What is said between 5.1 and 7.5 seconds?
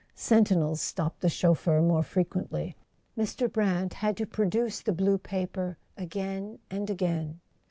paper again and again.